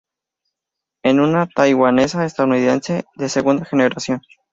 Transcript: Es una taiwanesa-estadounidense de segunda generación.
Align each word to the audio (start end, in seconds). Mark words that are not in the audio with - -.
Es 1.03 1.13
una 1.13 1.45
taiwanesa-estadounidense 1.45 3.05
de 3.17 3.29
segunda 3.29 3.65
generación. 3.65 4.19